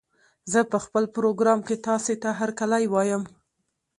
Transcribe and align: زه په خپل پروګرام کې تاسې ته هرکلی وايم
زه 0.51 0.59
په 0.71 0.77
خپل 0.85 1.03
پروګرام 1.15 1.59
کې 1.67 1.75
تاسې 1.87 2.13
ته 2.21 2.29
هرکلی 2.39 2.85
وايم 2.93 3.23